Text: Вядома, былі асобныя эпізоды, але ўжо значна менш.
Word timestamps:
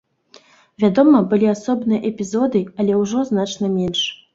Вядома, 0.83 1.21
былі 1.35 1.51
асобныя 1.55 2.05
эпізоды, 2.13 2.67
але 2.81 3.01
ўжо 3.05 3.17
значна 3.33 3.77
менш. 3.81 4.09